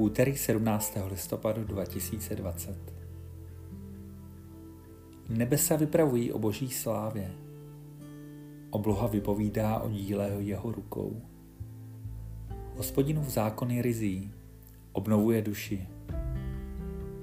Úterý 0.00 0.36
17. 0.36 0.98
listopadu 1.10 1.64
2020 1.64 2.76
Nebesa 5.28 5.76
vypravují 5.76 6.32
o 6.32 6.38
boží 6.38 6.70
slávě. 6.70 7.30
Obloha 8.70 9.06
vypovídá 9.06 9.78
o 9.78 9.90
díle 9.90 10.30
jeho 10.38 10.72
rukou. 10.72 11.22
Hospodinův 12.76 13.28
zákon 13.28 13.70
je 13.70 13.82
rizí, 13.82 14.32
obnovuje 14.92 15.42
duši. 15.42 15.88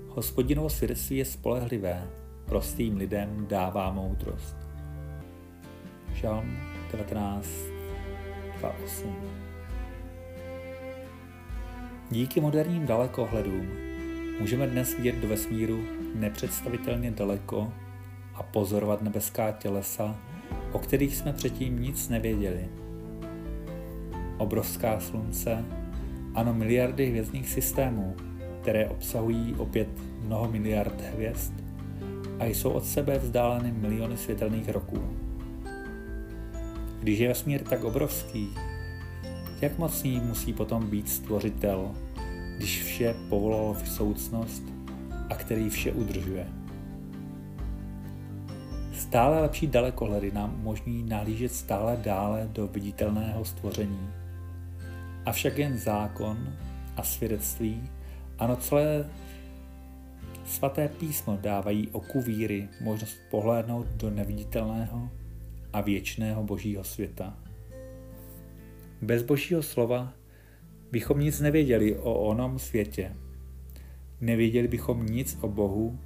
Hospodinovo 0.07 0.69
svědectví 0.69 1.17
je 1.17 1.25
spolehlivé, 1.25 2.09
prostým 2.45 2.97
lidem 2.97 3.45
dává 3.49 3.91
moudrost. 3.91 4.57
Žalm 6.13 6.57
19, 6.91 7.47
2, 8.57 8.75
Díky 12.11 12.41
moderním 12.41 12.85
dalekohledům 12.85 13.67
můžeme 14.39 14.67
dnes 14.67 14.97
vidět 14.97 15.15
do 15.15 15.27
vesmíru 15.27 15.83
nepředstavitelně 16.15 17.11
daleko 17.11 17.73
a 18.35 18.43
pozorovat 18.43 19.01
nebeská 19.01 19.51
tělesa, 19.51 20.19
o 20.71 20.79
kterých 20.79 21.15
jsme 21.15 21.33
předtím 21.33 21.81
nic 21.81 22.09
nevěděli. 22.09 22.67
Obrovská 24.37 24.99
slunce, 24.99 25.65
ano 26.35 26.53
miliardy 26.53 27.05
hvězdných 27.05 27.49
systémů, 27.49 28.15
které 28.61 28.89
obsahují 28.89 29.55
opět 29.57 29.89
mnoho 30.21 30.51
miliard 30.51 31.01
hvězd 31.01 31.53
a 32.39 32.45
jsou 32.45 32.69
od 32.69 32.85
sebe 32.85 33.19
vzdáleny 33.19 33.71
miliony 33.71 34.17
světelných 34.17 34.69
roků. 34.69 35.17
Když 36.99 37.19
je 37.19 37.27
vesmír 37.27 37.63
tak 37.63 37.83
obrovský, 37.83 38.49
jak 39.61 39.77
mocný 39.77 40.19
musí 40.19 40.53
potom 40.53 40.89
být 40.89 41.09
stvořitel, 41.09 41.91
když 42.57 42.83
vše 42.83 43.15
povolal 43.29 43.73
v 43.73 43.89
soucnost 43.89 44.63
a 45.29 45.35
který 45.35 45.69
vše 45.69 45.91
udržuje. 45.91 46.47
Stále 48.93 49.41
lepší 49.41 49.67
dalekohledy 49.67 50.31
nám 50.31 50.55
umožní 50.59 51.03
nahlížet 51.03 51.53
stále 51.53 51.97
dále 51.97 52.49
do 52.51 52.67
viditelného 52.67 53.45
stvoření. 53.45 54.09
Avšak 55.25 55.57
jen 55.57 55.77
zákon 55.77 56.37
a 56.95 57.03
svědectví, 57.03 57.89
ano 58.39 58.55
celé 58.55 59.09
svaté 60.45 60.87
písmo 60.87 61.37
dávají 61.41 61.87
oku 61.91 62.21
víry 62.21 62.69
možnost 62.81 63.17
pohlédnout 63.31 63.87
do 63.87 64.09
neviditelného 64.09 65.09
a 65.73 65.81
věčného 65.81 66.43
božího 66.43 66.83
světa. 66.83 67.46
Bez 69.01 69.23
božího 69.23 69.63
slova 69.63 70.13
bychom 70.91 71.19
nic 71.19 71.39
nevěděli 71.39 71.95
o 71.95 72.13
onom 72.13 72.59
světě. 72.59 73.15
Nevěděli 74.21 74.67
bychom 74.67 75.05
nic 75.05 75.37
o 75.41 75.47
Bohu 75.47 75.99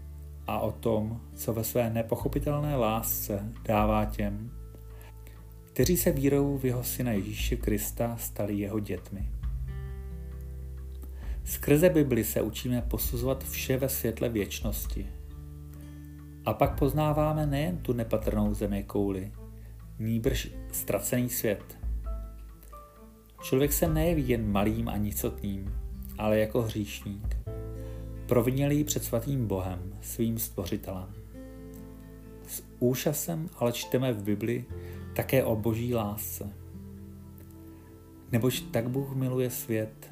a 0.47 0.59
o 0.59 0.71
tom, 0.71 1.21
co 1.35 1.53
ve 1.53 1.63
své 1.63 1.89
nepochopitelné 1.89 2.75
lásce 2.75 3.53
dává 3.63 4.05
těm, 4.05 4.51
kteří 5.73 5.97
se 5.97 6.11
vírou 6.11 6.57
v 6.57 6.65
jeho 6.65 6.83
syna 6.83 7.11
Ježíše 7.11 7.55
Krista 7.55 8.17
stali 8.17 8.53
jeho 8.53 8.79
dětmi. 8.79 9.29
Skrze 11.43 11.89
Bibli 11.89 12.23
se 12.23 12.41
učíme 12.41 12.81
posuzovat 12.81 13.43
vše 13.43 13.77
ve 13.77 13.89
světle 13.89 14.29
věčnosti. 14.29 15.07
A 16.45 16.53
pak 16.53 16.79
poznáváme 16.79 17.45
nejen 17.45 17.77
tu 17.77 17.93
nepatrnou 17.93 18.53
zemi 18.53 18.83
kouli, 18.83 19.31
nýbrž 19.99 20.51
ztracený 20.71 21.29
svět– 21.29 21.77
Člověk 23.41 23.73
se 23.73 23.87
nejeví 23.87 24.29
jen 24.29 24.51
malým 24.51 24.89
a 24.89 24.97
nicotným, 24.97 25.73
ale 26.17 26.39
jako 26.39 26.61
hříšník. 26.61 27.37
Provinilý 28.25 28.83
před 28.83 29.03
svatým 29.03 29.47
Bohem, 29.47 29.93
svým 30.01 30.39
stvořitelem. 30.39 31.07
S 32.47 32.63
úžasem 32.79 33.49
ale 33.57 33.71
čteme 33.71 34.13
v 34.13 34.23
Bibli 34.23 34.65
také 35.15 35.43
o 35.43 35.55
boží 35.55 35.95
lásce. 35.95 36.53
Nebož 38.31 38.59
tak 38.59 38.89
Bůh 38.89 39.15
miluje 39.15 39.49
svět, 39.49 40.11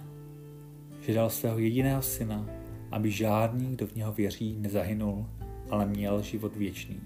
že 1.01 1.13
dal 1.13 1.29
svého 1.29 1.59
jediného 1.59 2.01
syna, 2.01 2.49
aby 2.91 3.11
žádný, 3.11 3.75
kdo 3.75 3.87
v 3.87 3.95
něho 3.95 4.11
věří, 4.11 4.57
nezahynul, 4.59 5.25
ale 5.69 5.85
měl 5.85 6.21
život 6.21 6.55
věčný. 6.55 6.99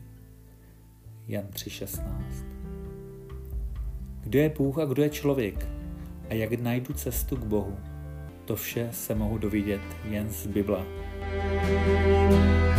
Jan 1.28 1.46
3.16 1.46 2.24
Kdo 4.22 4.40
je 4.40 4.50
Bůh 4.50 4.80
a 4.80 4.86
kdo 4.86 5.04
je 5.04 5.10
člověk, 5.10 5.68
a 6.34 6.36
jak 6.36 6.62
najdu 6.62 6.94
cestu 6.94 7.36
k 7.36 7.44
Bohu. 7.46 7.78
To 8.46 8.56
vše 8.56 8.90
se 8.92 9.16
mohu 9.16 9.38
dovědět 9.38 9.82
jen 10.10 10.30
z 10.30 10.48
Bible. 10.48 10.86
thank 11.64 12.68
you 12.68 12.73